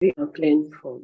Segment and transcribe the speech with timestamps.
[0.00, 1.00] en plen fon.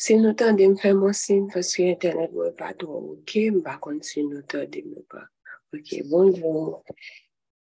[0.00, 3.60] Se nou tan de m fè monsin, fòsye internet mwen pa tou an ok, m
[3.66, 5.26] pa kon si nou tan de m pa.
[5.74, 6.80] Ok, bonjou.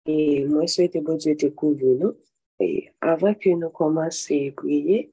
[0.06, 2.12] E mwen souwete bonjou te kouvou nou.
[2.62, 5.06] E avan ke nou komanse priye,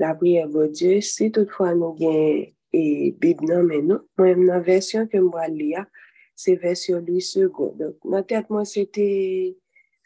[0.00, 2.84] la priye bonjou, si toutfwa nou gen e
[3.20, 5.84] bib nan men nou, mwen nan versyon ke mwa liya,
[6.38, 7.74] se versyon li segon.
[8.06, 9.10] Nan tet mwen se te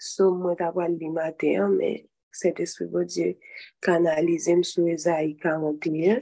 [0.00, 2.00] som mwen tabal li maten, men
[2.34, 3.38] cet esprit de Dieu
[3.80, 6.20] canalisé sur Esaïe 41.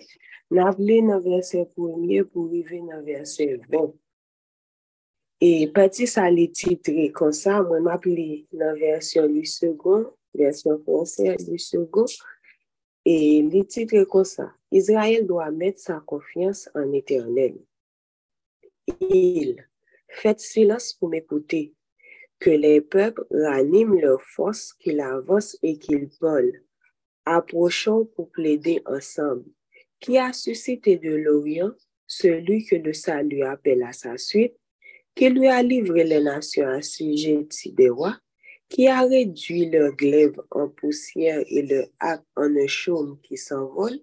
[0.50, 3.92] N'a appelé dans verset premier pour arriver dans verset 20.
[5.40, 11.48] Et parti ça les titres comme ça, moi m'appelé dans version du second, version française
[11.48, 12.04] du second,
[13.04, 14.52] et les titres comme ça.
[14.70, 17.56] Israël doit mettre sa confiance en éternel.
[19.00, 19.66] Il,
[20.08, 21.74] faites silence pour m'écouter,
[22.42, 26.58] que les peuples raniment leur force, qu'ils avancent et qu'ils volent.
[27.24, 29.44] Approchons pour plaider ensemble.
[30.00, 31.70] Qui a suscité de l'Orient
[32.08, 34.56] celui que le salut appelle à sa suite,
[35.14, 38.18] qui lui a livré les nations assujetties des rois,
[38.68, 44.00] qui a réduit leur glaive en poussière et leur arc en un chaume qui s'envole?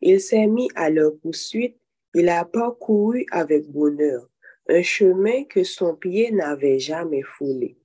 [0.00, 1.78] Il s'est mis à leur poursuite,
[2.12, 4.28] il a parcouru avec bonheur
[4.72, 7.76] un chemin que son pied n'avait jamais foulé.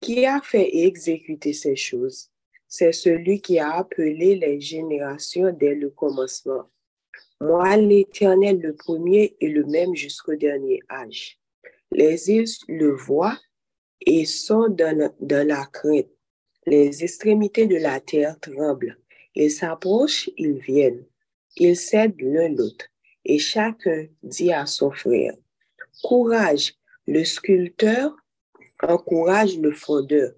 [0.00, 2.30] Qui a fait exécuter ces choses?
[2.68, 6.70] C'est celui qui a appelé les générations dès le commencement.
[7.40, 11.40] Moi, l'Éternel, le premier et le même jusqu'au dernier âge.
[11.90, 13.38] Les îles le voient
[14.00, 16.06] et sont dans, la crainte.
[16.66, 18.96] Les extrémités de la terre tremblent.
[19.34, 21.04] Ils s'approchent, ils viennent.
[21.56, 22.86] Ils cèdent l'un l'autre.
[23.24, 25.34] Et chacun dit à son frère,
[26.02, 26.74] Courage,
[27.06, 28.16] le sculpteur
[28.82, 30.32] encourage le fondeur.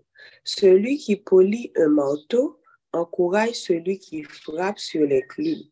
[0.44, 2.60] Celui qui polit un manteau
[2.92, 5.64] encourage celui qui frappe sur les clous.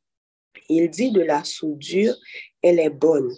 [0.69, 2.15] Il dit de la soudure,
[2.62, 3.31] elle est bonne,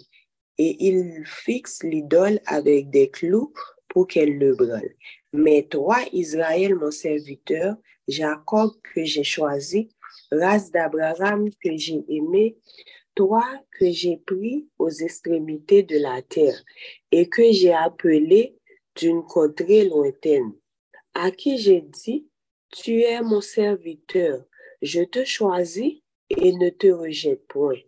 [0.57, 3.53] et il fixe l'idole avec des clous
[3.89, 4.95] pour qu'elle le brûle.
[5.33, 7.75] Mais toi, Israël, mon serviteur,
[8.07, 9.89] Jacob que j'ai choisi,
[10.31, 12.57] race d'Abraham que j'ai aimé,
[13.15, 16.61] toi que j'ai pris aux extrémités de la terre
[17.11, 18.57] et que j'ai appelé
[18.95, 20.53] d'une contrée lointaine,
[21.13, 22.27] à qui j'ai dit,
[22.71, 24.43] tu es mon serviteur,
[24.81, 27.79] je te choisis et ne te rejette point.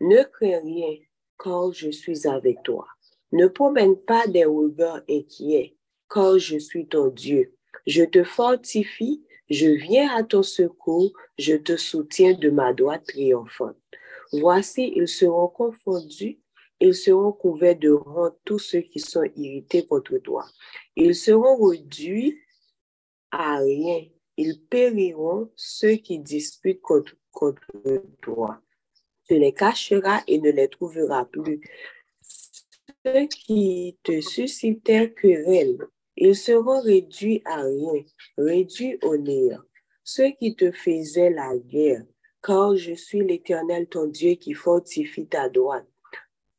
[0.00, 0.96] Ne crains rien,
[1.42, 2.86] car je suis avec toi.
[3.30, 5.76] Ne promène pas des regards inquiets,
[6.12, 7.54] car je suis ton Dieu.
[7.86, 13.76] Je te fortifie, je viens à ton secours, je te soutiens de ma droite triomphante.
[14.32, 16.40] Voici, ils seront confondus,
[16.80, 20.46] ils seront couverts de honte tous ceux qui sont irrités contre toi.
[20.96, 22.38] Ils seront réduits
[23.30, 24.04] à rien.
[24.36, 27.14] Ils périront ceux qui disputent contre,
[28.22, 28.60] toi.
[29.28, 31.60] Tu les cacheras et ne les trouveras plus.
[33.04, 35.78] Ceux qui te suscitèrent querelle,
[36.16, 38.04] ils seront réduits à rien,
[38.38, 39.60] réduits au néant.
[40.04, 42.04] Ceux qui te faisaient la guerre,
[42.42, 45.86] car je suis l'Éternel, ton Dieu, qui fortifie ta droite,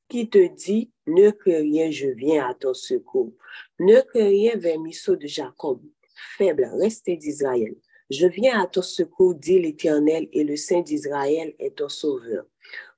[0.07, 3.33] qui te dit, ne crains rien, je viens à ton secours.
[3.79, 5.81] Ne crains rien, vermisseau de Jacob,
[6.37, 7.75] faible, resté d'Israël.
[8.09, 12.45] Je viens à ton secours, dit l'Éternel, et le Saint d'Israël est ton sauveur.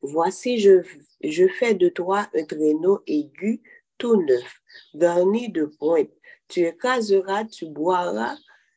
[0.01, 0.81] Voici, je,
[1.23, 3.61] je fais de toi un traîneau aigu,
[3.97, 4.61] tout neuf,
[4.93, 6.11] garni de pointe.
[6.47, 8.35] Tu écraseras, tu boiras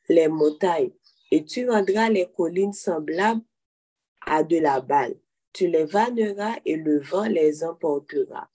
[0.08, 0.92] les montagnes,
[1.30, 3.42] et tu rendras les collines semblables
[4.28, 5.14] à de la balle.
[5.52, 8.48] Tu les vanneras et le vent les emportera.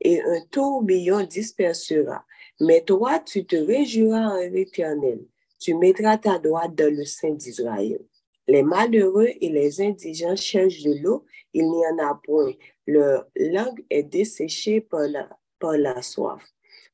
[0.00, 2.24] Et un tourbillon dispersera.
[2.60, 5.20] Mais toi, tu te réjouiras en l'éternel.
[5.58, 8.00] Tu mettras ta droite dans le sein d'Israël.
[8.46, 12.52] Les malheureux et les indigents cherchent de l'eau, il n'y en a point.
[12.86, 15.28] Leur langue est desséchée par la,
[15.58, 16.42] par la soif.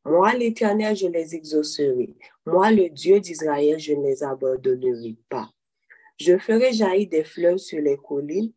[0.04, 2.14] Moi, l'Éternel, je les exaucerai.
[2.44, 5.53] Moi, le Dieu d'Israël, je ne les abandonnerai pas.
[6.18, 8.52] Je ferai jaillir des fleuves sur les collines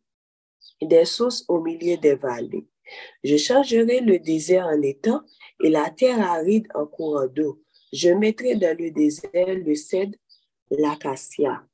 [0.80, 2.66] des sources au milieu des vallées.
[3.24, 5.22] Je changerai le désert en étang
[5.62, 7.62] et la terre aride en courant d'eau.
[7.92, 10.16] Je mettrai dans le désert le cèdre,
[10.70, 11.66] l'acacia,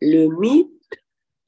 [0.00, 0.68] le mythe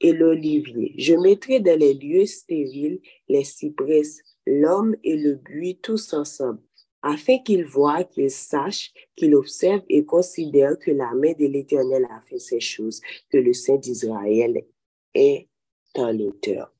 [0.01, 0.93] et l'olivier.
[0.97, 2.99] Je mettrai dans les lieux stériles
[3.29, 6.61] les cypresses, l'homme et le buis tous ensemble
[7.05, 12.19] afin qu'il voie, qu'il sache, qu'il observe et considère que la main de l'Éternel a
[12.21, 12.99] fait ces choses,
[13.29, 14.65] que le Saint d'Israël
[15.13, 15.47] est
[15.95, 16.73] un l'auteur.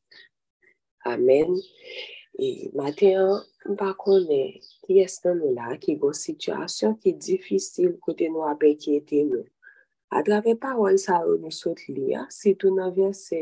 [1.04, 1.56] Amen.
[2.38, 3.38] Et E maten,
[3.72, 8.98] mpa konen, ki estan là, qui ki une situation qui est difficile, côté nous, ki
[8.98, 9.45] ete nou.
[10.12, 13.39] A drave parol sa ou nou sot li, si sitou nan verse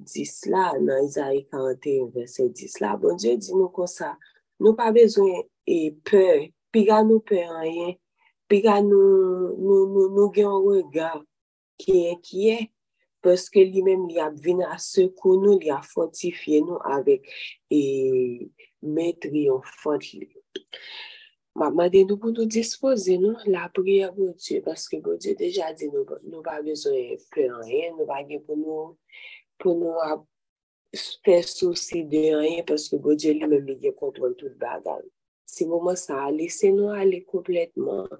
[0.00, 4.14] 10 la, nan Isaïe 41, verse 10 la, bon Diyo di nou kon sa,
[4.58, 6.24] nou pa bezwen e pe,
[6.72, 7.96] pi ga nou pe anyen,
[8.50, 11.24] pi ga nou, nou, nou, nou gen regal
[11.80, 12.60] ki e, ki e,
[13.24, 17.24] Paske li men li ap vina sekou nou, li ap fontifye nou avek
[17.72, 17.80] e
[18.96, 20.28] metri yon font li.
[21.56, 24.60] Maman de nou pou nou dispose nou la priye bon Diyo.
[24.66, 28.44] Paske bon Diyo deja di nou, nou ba bezon e pe anyen, nou ba gen
[28.44, 28.92] pou nou,
[29.62, 30.26] pou nou ap
[31.24, 32.64] fè souci de anyen.
[32.68, 35.00] Paske bon Diyo li men li gen kontrol tout bagan.
[35.56, 38.10] ti mouman sa, lese nou ale kompletman.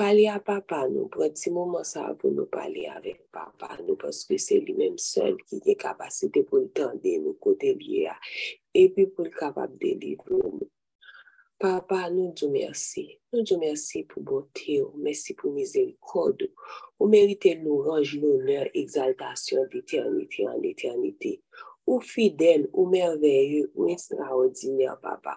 [0.00, 4.38] pale a papa nou, pran ti mouman sa pou nou pale avek papa nou, paske
[4.40, 8.14] se li menm sol ki ye kapasite pou l'tande nou kote liye a,
[8.72, 10.68] epi pou l'kapap delivre nou.
[11.60, 13.04] Papa, nou djou mersi.
[13.28, 16.68] Nou djou mersi pou bote ou, mersi pou mizerikod ou.
[16.96, 21.34] Ou merite l'orange, l'honneur, exaltasyon d'eternite an eternite.
[21.84, 25.36] Ou fidel, ou merveye, ou extraordinaire, papa.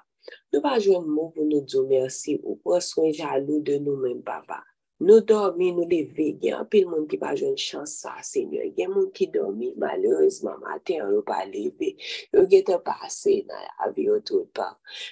[0.53, 4.63] Nou pa jwen moun pou nou djou mersi ou pronswen jalou de nou men baba.
[5.03, 8.69] Nou dormi, nou leve, gen apil moun ki pa jwen chansa, senyor.
[8.77, 11.89] Gen moun ki dormi, malerizman, maten an nou pa leve.
[12.31, 14.69] Yo gen te pase nan avi yo tout pa.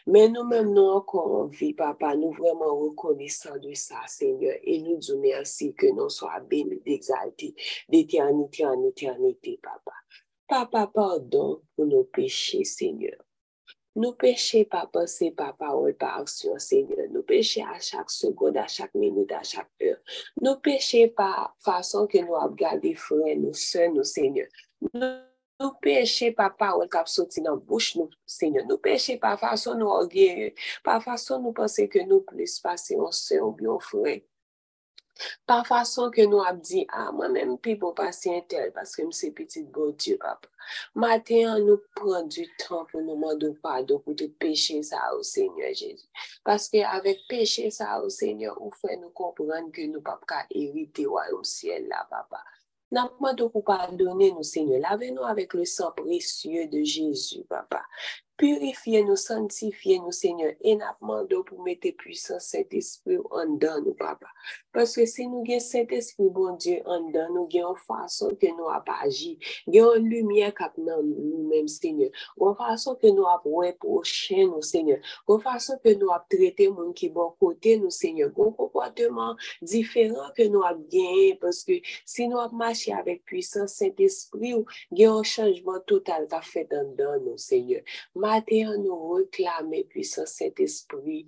[0.07, 4.61] Men nou men nou ankon anvi, papa, nou vreman rekonesan de sa, senyor.
[4.63, 7.51] E nou djou mersi ke nou so a beni d'exalti,
[7.91, 9.97] d'eternite, an eternite, papa.
[10.47, 13.19] Papa, pardon pou nou peche, senyor.
[13.95, 17.09] Nou peche pa pase pa pa ou pa aksyon, Seigneur.
[17.11, 19.99] Nou peche a chak segonde, a chak minute, a chak heure.
[20.39, 24.47] Nou peche pa fason ke nou ap gade fure nou se nou, Seigneur.
[24.95, 28.63] Nou peche pa pa ou kap soti nan bouch nou, Seigneur.
[28.69, 30.53] Nou peche pa fason nou orgeye,
[30.87, 34.21] pa fason nou pase ke nou plis pase ou se ou biyon fure.
[35.50, 38.71] Pa fason ke nou ap di, a, ah, mwen men pi bon pou pasi entel,
[38.75, 40.47] paske mse pitit bon diyo ap.
[41.01, 45.25] Maten an nou pran du tan pou nou mandou pado pou te peche sa ou
[45.25, 46.07] Seigneur Jezi.
[46.47, 51.07] Paske avek peche sa ou Seigneur, ou fe nou kompran ke nou pap ka erite
[51.09, 52.44] wayon siel la, papa.
[52.91, 57.85] Nan mandou pou padone nou Seigneur, lave nou avek le san presye de Jezi, papa.
[58.41, 63.56] Purifiye nou, santifiye nou Seigneur, en ap mandou pou mette puisan set espri ou an
[63.62, 64.27] dan nou, papa.
[64.71, 68.53] Paske se nou gen set espri, bon Diyo, an dan nou gen an fason ke
[68.56, 69.33] nou ap aji,
[69.68, 72.13] gen an lumye kap nan nou menm, Seigneur.
[72.39, 75.01] An fason ke nou ap wep ou chen nou, Seigneur.
[75.27, 78.31] An fason ke nou ap trete moun ki bon kote nou, Seigneur.
[78.38, 84.00] Gon kompwateman diferan ke nou ap gen, paske se nou ap machi avek pwisan set
[84.07, 84.63] espri ou
[84.95, 87.83] gen an chanjman total ka fet an dan nou, Seigneur.
[88.31, 91.25] Ate an nou reklame pwisan set espri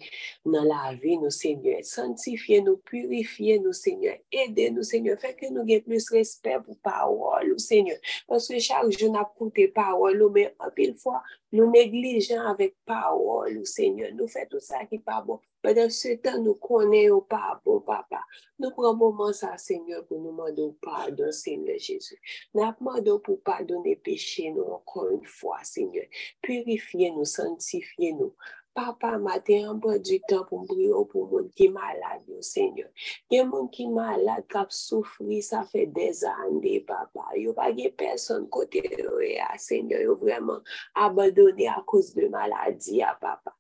[0.48, 1.84] nan la vi nou seigneur.
[1.84, 3.33] Santifiye nou, purifiye
[3.64, 4.18] nou seigneur.
[4.32, 5.18] Ede nou seigneur.
[5.22, 7.98] Fèk nou gen plus respect pou pawol nou seigneur.
[8.30, 10.34] Paske chak joun ap koute pawol nou.
[10.34, 11.22] Men apil fwa
[11.54, 14.14] nou neglijan avèk pawol nou seigneur.
[14.18, 15.42] Nou fè tout sa ki pa bon.
[15.64, 18.20] Pèdè se tan nou konen ou pa bon papa.
[18.60, 22.20] Nou pran mouman sa seigneur pou nou mandou pardon seigneur Jésus.
[22.52, 26.10] Nou ap mandou pou pardonne peche nou ankon un fwa seigneur.
[26.44, 28.34] Purifiye nou, santifiye nou.
[28.74, 32.90] Papa, maten an bo di tan pou mbrio pou moun ki malade yo, Senyor.
[33.30, 37.28] Gen moun ki malade kap soufri, sa fe dezande, papa.
[37.38, 40.02] Yo pa gen person kote yo ya, Senyor.
[40.08, 40.66] Yo vreman
[40.98, 43.54] abadone a kouz de maladi ya, papa.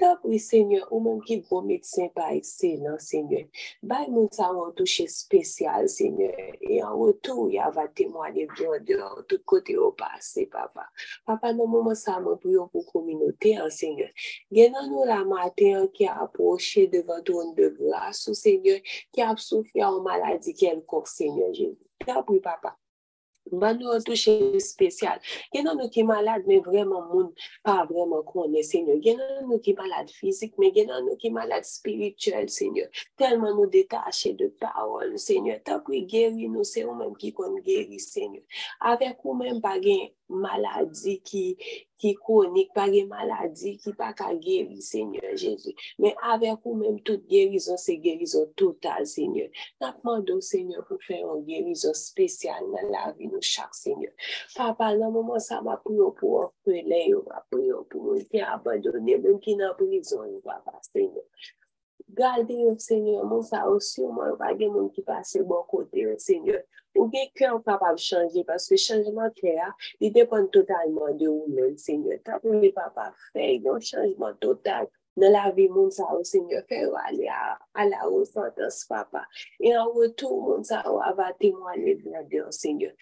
[0.00, 3.42] Tap wè sènyè, ou mèm ki gwo medsen pa ekse nan sènyè.
[3.90, 6.30] Bay moun sa wè an touche spesyal sènyè.
[6.60, 10.86] E an wè tou ya va temwane vyon de an tout kote yo pase papa.
[11.28, 14.08] Papa nan mouman sa mè pou yo pou kominote an sènyè.
[14.54, 18.80] Gen nan nou la matè an ki aposhe devan ton de glas ou sènyè
[19.12, 21.72] ki ap soufya ou maladi kel kok sènyè.
[22.06, 22.76] Tap wè papa.
[23.52, 25.20] Ban nou an touche spesyal.
[25.54, 27.28] Genan nou ki malade, men vreman moun
[27.66, 28.98] pa vreman kone, Senyor.
[29.04, 32.90] Genan nou ki malade fizik, men genan nou ki malade spirituel, Senyor.
[33.20, 35.62] Telman nou detache de parol, Senyor.
[35.66, 38.42] Tapri geri nou, se ou men ki kon geri, Senyor.
[38.92, 41.46] Avek ou men bagen maladi ki...
[42.00, 45.74] ki konik pa ge maladi, ki pa ka geri, Seigneur Jezu.
[46.02, 49.50] Men avek ou menm tout gerizon, se gerizon total, Seigneur.
[49.82, 54.14] Napman do, Seigneur, pou fè yon gerizon spesyal nan la vi nou chak, Seigneur.
[54.56, 58.44] Papa, nan mouman sa ma priyo pou an prele, yo ma priyo pou moun ki
[58.44, 61.26] abadone, menm ki nan prizon, yo papa, Seigneur.
[62.08, 66.12] Gade yo, Senyor, moun sa ou syouman ou bagen moun ki pase bon kote yo,
[66.22, 66.62] Senyor.
[66.94, 71.50] Ou gen kè ou kapab chanje, paske chanjman kè a, li depan totalman de ou
[71.50, 72.20] men, Senyor.
[72.24, 74.86] Ta pou li papa fè, yon chanjman total
[75.18, 76.62] nan la vi moun sa ou, Senyor.
[76.70, 79.26] Fè ou alè a la ou santans, papa.
[79.58, 82.94] E an wotou moun sa ou ava temwane vladè yo, Senyor.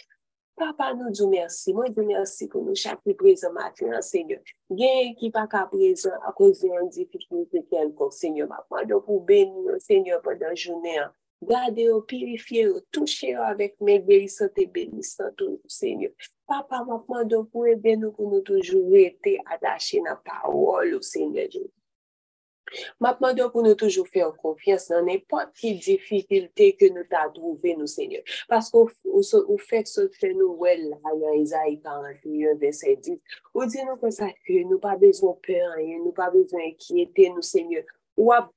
[0.54, 4.38] Papa nou djou mersi, mwen djou mersi pou nou chak li prezant maten an seigneur.
[4.78, 8.86] Gen ki pa ka prezant a kozi an difikilite ken kon seigneur mapman.
[8.90, 11.12] Don pou beni nou seigneur padan jounen an.
[11.44, 16.14] Gade yo, purifye yo, touche yo avèk men gerisote benisantou oh, seigneur.
[16.46, 20.78] Papa mapman don pou ebe nou pou nou toujou rete adache nan pa ou oh,
[20.78, 21.50] ol ou seigneur.
[23.02, 27.26] Mapman do pou nou toujou fè an konfians nan nepot ki difikilte ke nou ta
[27.34, 28.24] drouve nou seigneur.
[28.50, 33.20] Paske ou fèk se fè nou wèl la yon Ezaï 41 verset 10.
[33.54, 37.30] Ou di nou kon sa ke nou pa bezon pè an, nou pa bezon enkyete
[37.34, 37.86] nou seigneur.
[38.18, 38.50] Ou ap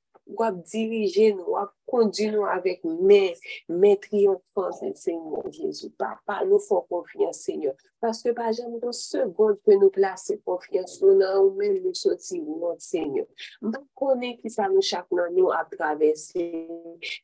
[0.67, 3.38] dirije nou, ou ap Kondi nou avèk men,
[3.72, 5.94] men triyonfan sen Senyor Jezou.
[5.96, 7.77] Papa, nou fò konfyan Senyor.
[8.03, 12.41] Paske pa jan nou segonde ke nou plase konfyan sou nan ou men nou soti
[12.41, 13.25] ou nan Senyor.
[13.63, 16.44] Mba konen ki sa nou chak nan nou atravesse.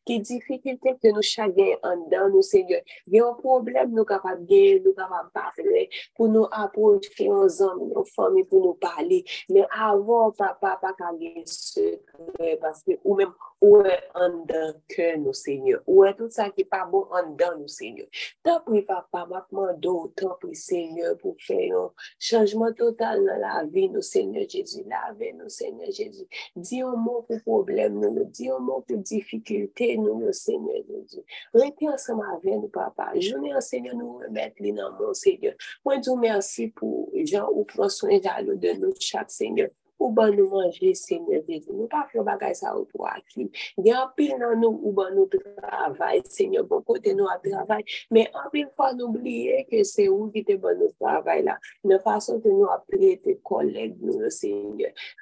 [0.08, 2.82] Ki difikilte ke nou chak gen an dan nou Senyor.
[3.04, 5.90] Gen yon problem nou kapab gen, nou kapab parle.
[6.16, 9.26] Pou nou aproche yon zanm, yon fami pou nou pale.
[9.52, 12.56] Men avon papa pa ka gen sekre.
[12.64, 14.53] Paske ou men ou an dan.
[14.54, 15.82] dan ke nou senyo.
[15.90, 18.06] Ou e tout sa ki pa bon an dan nou senyo.
[18.46, 21.92] Tan pri papa, matman do, tan pri senyo pou fè yon
[22.22, 24.86] chanjman total nan la vi nou senyo Jezu.
[24.90, 26.28] La vi nou senyo Jezu.
[26.56, 28.30] Di yon moun pou problem nou nou.
[28.30, 31.26] Di yon moun pou difikilte nou nou senyo Jezu.
[31.58, 33.12] Rete ansem avè nou papa.
[33.20, 35.56] Jouni an senyo nou remet li nan moun senyo.
[35.86, 39.70] Mwen djou mersi pou jan ou pran soin jalou de nou chak senyo.
[40.04, 41.44] ou ban nou manje, se mwen.
[41.70, 43.48] Nou pa fyo bagay sa ou pou akli.
[43.80, 47.84] Gen apil nan nou ou ban nou travay, se bon kote nou a travay,
[48.14, 51.58] men apil fwa nou bliye ke se ou ki te ban nou travay la.
[51.88, 54.52] Ne fason ke nou apre te koleg nou, se.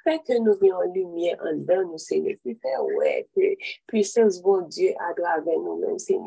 [0.02, 2.20] Fè ke nou vi an lumye an dan nou, se.
[2.42, 3.54] Ki fè wè ke
[3.90, 6.18] pwisans bon Diyo agrave nou men, se.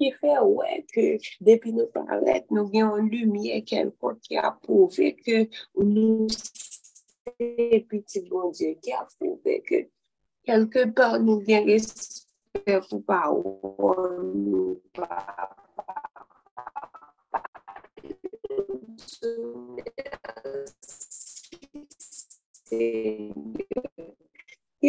[0.00, 1.08] Ki fè wè ke
[1.44, 5.44] depi nou paret, nou vi an lumye kelpon ki apouve ke
[5.80, 6.73] nou se
[7.38, 9.76] petit bon Dieu qui a prouvé que
[10.44, 11.40] quelque part nous
[14.94, 15.54] pas
[22.70, 23.43] Et quand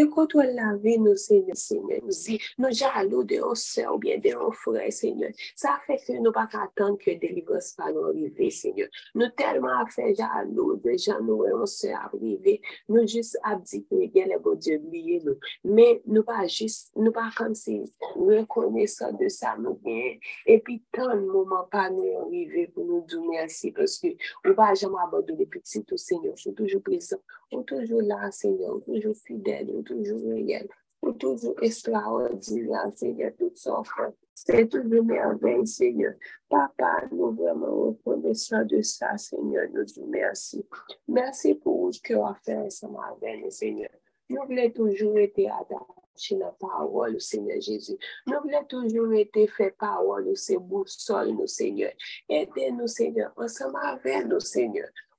[0.03, 4.29] on laver nos Seigneur, Seigneur, nous dit, nous jaloux de nos soeurs ou bien de
[4.31, 5.31] nos frères, Seigneur.
[5.55, 8.87] Ça fait que nous pas attendre que délivrance pas nous arriver, Seigneur.
[9.13, 12.61] Nous tellement fait jaloux de gens, nous, nos soeurs arriver.
[12.89, 15.37] Nous juste abdiquer, bien les bon Dieu, oublier nous.
[15.63, 17.81] Mais nous pas juste, nous pas comme si
[18.15, 20.17] reconnaissant de ça, nous bien.
[20.45, 24.07] Et puis, tant de moments pas nous arriver pour nous dire merci parce que
[24.43, 26.35] nous pas jamais abandonner petit tout, Seigneur.
[26.35, 27.17] Je suis toujours présent.
[27.51, 28.79] On toujours là, Seigneur.
[28.85, 30.67] toujours fidèle toujours réel,
[30.99, 34.11] pour toujours extraordinaire, Seigneur, tout s'offre.
[34.33, 36.13] C'est toujours merveille, Seigneur.
[36.49, 39.67] Papa, nous vraiment reconnaissons de ça, Seigneur.
[39.73, 40.67] Nous disons merci.
[41.07, 43.89] Merci pour ce que as fait ensemble avec nous, Seigneur.
[44.29, 47.97] Nous voulons toujours être attachés à la parole, Seigneur Jésus.
[48.27, 51.91] Nous voulons toujours être fait parole, c'est boussole, nous, Seigneur.
[52.27, 53.77] Aidez-nous, Seigneur, ensemble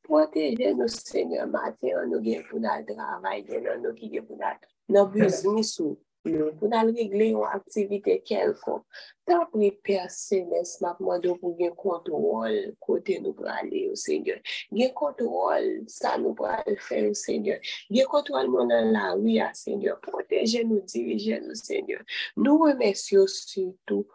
[0.06, 4.26] Proteje nou seigneur matè an nou gen pou nan travay, gen an nou ki gen
[4.26, 4.60] pou nan
[4.94, 5.96] nan biznisou,
[6.26, 8.84] pou nan regle yon aktivite kelkon.
[9.26, 12.54] Ta pri persenes mapman do pou gen kontrol
[12.86, 14.38] kote nou prale yo seigneur.
[14.70, 17.58] Gen kontrol sa nou prale fe yo seigneur.
[17.90, 19.98] Gen kontrol moun an la wia seigneur.
[20.06, 22.06] Proteje nou, dirije nou seigneur.
[22.38, 24.06] Nou remesyo sütou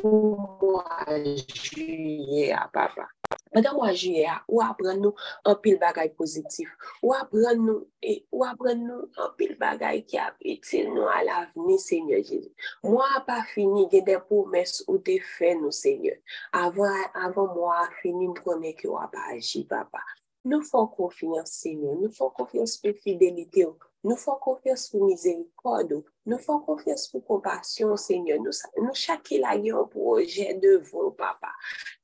[0.00, 0.32] pou
[0.62, 3.10] mwa juye a papa.
[3.54, 5.14] Madan mwa juye a, ou apren nou
[5.46, 6.72] an pil bagay pozitif,
[7.02, 11.30] ou apren nou, e, ou apren nou an pil bagay ki ap etil nou al
[11.36, 12.50] avni, Seigneur Jezi.
[12.82, 16.18] Mwa pa fini gen de promes ou te fe nou, Seigneur.
[16.64, 20.02] Avan, avan mwa fini mprone ki wap aji, papa.
[20.44, 23.93] Nou fon konfiyans, Seigneur, nou fon konfiyans pe fidelite ou.
[24.04, 28.42] Nou fò konfyans pou mizerikodo, nou fò konfyans pou kompasyon, Senyor.
[28.44, 31.54] Nou, nou chakil a yon proje devon, Papa.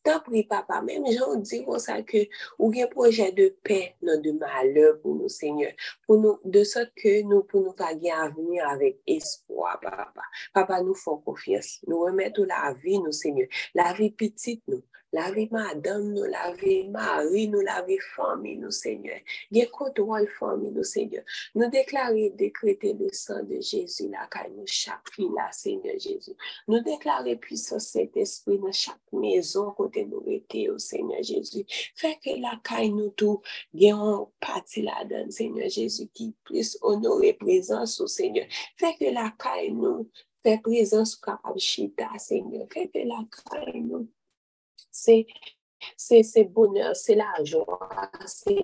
[0.06, 2.22] Tan pri, Papa, mèm jan di kon sa ke
[2.56, 5.76] ou gen proje de pe, nan de malè pou nou, Senyor.
[6.06, 10.24] Pou nou, de sot ke nou pou nou pa gen aveni avèk espoi, Papa.
[10.56, 11.82] Papa, nou fò konfyans.
[11.84, 13.52] Nou remèt ou la vi nou, Senyor.
[13.76, 14.80] La vi pitit nou.
[15.12, 19.18] Lave madame nous, lave mari nous, lave famille nous, Seigneur.
[19.50, 21.24] Gen contrôle famille nous, Seigneur.
[21.54, 26.36] Nous déclarer, décréter le sang de Jésus là, car nous chaque fille là, Seigneur Jésus.
[26.68, 31.64] Nous déclarer puissance Saint-Esprit dans chaque maison côté nous était au Seigneur Jésus.
[31.96, 33.42] Fait que la caille nous tout,
[33.74, 38.46] gen parti là-dedans, Seigneur Jésus, qui puisse honorer présence au Seigneur.
[38.78, 40.08] Que la caille nous,
[40.42, 42.68] fait présence capable chita, Seigneur.
[42.68, 44.08] Que la caille nous,
[44.92, 45.26] See
[45.96, 47.90] c'est bonheur, c'est la joie,
[48.26, 48.62] c'est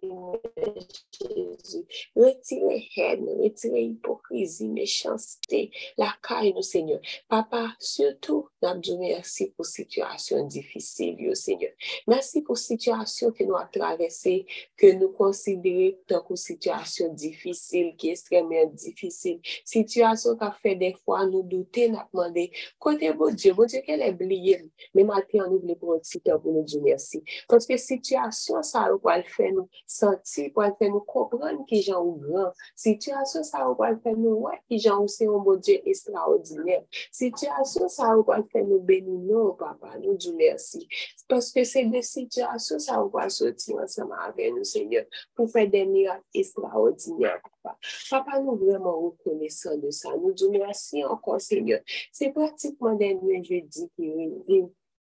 [1.12, 1.84] Jésus.
[2.14, 7.00] Retirez haine, retirez hypocrisie, méchanceté, la caille, nous, Seigneur.
[7.28, 11.72] Papa, surtout, nous merci pour situation difficile, Seigneur.
[12.06, 14.46] Merci pour situation que nous avons traversée,
[14.76, 15.96] que nous considérons
[16.26, 19.40] comme situation difficile, qui est extrêmement difficile.
[19.64, 23.80] Situation qui a fait des fois nous douter, nous demander, côté bon Dieu, bon Dieu,
[23.84, 24.70] qu'elle est oubliée.
[24.94, 27.05] Mais maintenant, nous voulons temps pour nous dire merci.
[27.06, 27.22] pensi.
[27.48, 31.82] Paske sityasyon sa ou kwa l fè nou santi, kwa l fè nou kompran ki
[31.86, 32.52] jan ou gran.
[32.76, 35.78] Sityasyon sa ou kwa l fè nou wè ki jan ou se yon bo Dje
[35.88, 36.84] estraordinèm.
[37.14, 40.84] Sityasyon sa ou kwa l fè nou beni nou, papa, nou djou mersi.
[41.30, 45.92] Paske se de sityasyon sa ou kwa soti ansama avè nou, Seigneur, pou fè den
[45.94, 47.76] mirak estraordinèm, papa.
[48.10, 50.14] Papa nou vreman ou kone san de sa.
[50.14, 51.82] Nou djou mersi ankon, Seigneur.
[52.14, 54.66] Se pratikman den mwen je di ki yon vim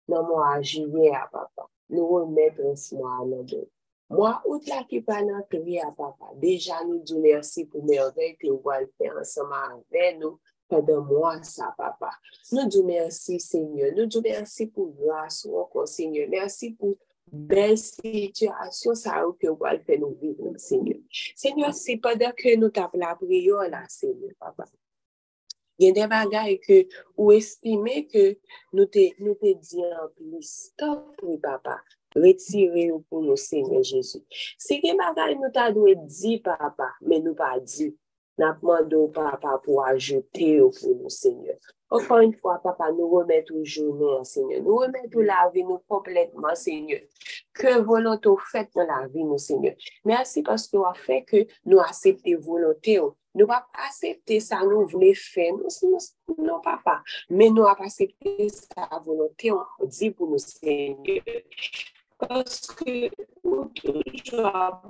[0.08, 1.68] nan mwa ajive a papa.
[1.92, 3.64] nou remè prensi nou anon do.
[4.08, 8.32] Mwa ou tla ki pa nan kriye a papa, deja nou djou mersi pou mervey
[8.40, 10.38] ki ou wal fè ansama anve nou
[10.72, 12.14] padan mwa sa papa.
[12.54, 16.96] Nou djou mersi seigne, nou djou mersi pou glas wakon seigne, mersi pou
[17.28, 21.02] bel situasyon sa ou ki ou wal fè nou viv nou seigne.
[21.12, 24.64] Seigne, si padan ke nou tabla priyo la seigne papa.
[25.78, 26.80] Gen de bagay ke
[27.14, 28.32] ou estime ke
[28.74, 30.50] nou te, nou te diyan plis.
[30.72, 31.76] Stop mi papa.
[32.18, 34.24] Retire ou pou nou seigne Jezu.
[34.58, 37.92] Se gen bagay nou ta dwe di papa, men nou pa di.
[38.38, 41.54] Napman do papa pou ajoute ou pou nou seigne.
[41.94, 44.60] Okon yon fwa papa nou remet ou jounen seigne.
[44.62, 47.00] Nou remet ou la vi nou kompletman seigne.
[47.54, 49.76] Ke volante ou fet nan la vi nou seigne.
[50.06, 53.14] Mersi paske ou a fe ke nou asepte volante ou.
[53.14, 53.17] Oh.
[53.34, 53.46] Nous acceptons volonté.
[53.46, 55.52] Nous pas accepter ça, nous voulons faire.
[55.54, 55.98] Nous,
[56.38, 57.02] non, papa.
[57.30, 61.22] Mais nous avons accepté sa volonté, on dit pour nous, Seigneur.
[62.18, 63.10] Parce que
[63.44, 64.82] nous toujours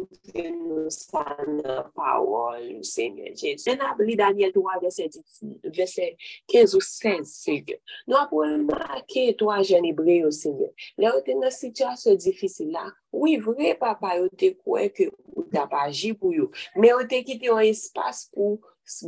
[0.00, 3.64] montre nou sa nan pawol nou Seigneur Jezu.
[3.64, 6.16] Se nan bli Daniel 3 verset
[6.50, 7.80] 15 ou 16 Seigneur.
[8.08, 10.72] Nou ap wè makè to a jen ebre yo Seigneur.
[11.00, 15.10] Le ou te nan sityasyon difisi la, ou i vre papa yo te kwe ke
[15.34, 16.50] ou tap aji pou yo.
[16.78, 18.58] Me ou te kite yon espas pou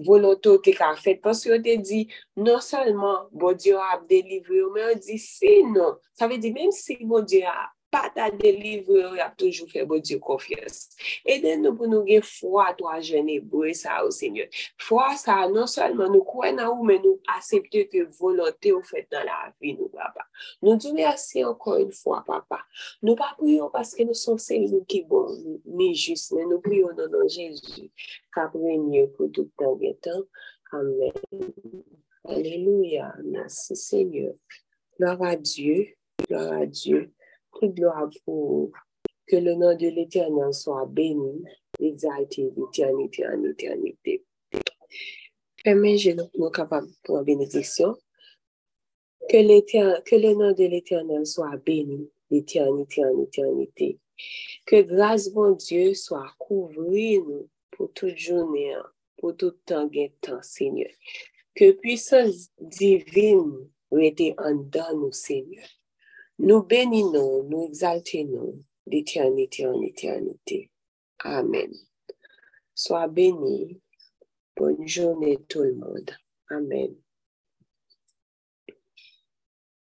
[0.06, 2.04] voloto te ka fet, paske yo te di
[2.38, 6.52] non salman bon diyo ap delivre yo, men yo di se non, sa ve di
[6.54, 10.88] menm si bon diyo ap pas ta délivré il a toujours fait bon Dieu confiance
[11.24, 16.10] aidez-nous pour nous avoir foi toi jeune hébreu ça au Seigneur foi ça non seulement
[16.10, 20.24] nous croyons mais nous accepter que volonté au fait dans la vie nous papa
[20.62, 22.60] nous disons merci encore une fois papa
[23.02, 24.56] nous pas prions parce que nous sommes ceux
[24.88, 25.28] qui bon
[25.66, 27.90] ni juste mais nous prions dans de Jésus
[28.78, 29.50] mieux pour tout.
[30.72, 31.12] Amen.
[32.24, 33.14] Alléluia.
[33.24, 34.34] Merci Seigneur.
[34.98, 35.88] Gloire à Dieu.
[36.26, 37.12] Gloire à Dieu.
[37.60, 38.70] Gloire pour
[39.26, 41.44] que le nom de l'Éternel soit béni,
[41.78, 44.24] exalté d'éternité en éternité.
[45.62, 47.96] Fermez je nous capable pour la bénédiction.
[49.28, 53.98] Que, que le nom de l'Éternel soit béni d'éternité en éternité.
[54.66, 58.74] Que grâce, bon Dieu, soit couvrir nous pour toute journée,
[59.16, 60.90] pour tout temps et temps, Seigneur.
[61.54, 63.68] Que puissance divine
[64.00, 65.64] été en dans nous, Seigneur.
[66.38, 70.70] Nous bénissons, nous exaltons d'éternité en éternité.
[71.20, 71.72] Amen.
[72.74, 73.80] Sois béni.
[74.56, 76.10] Bonne journée tout le monde.
[76.50, 76.94] Amen.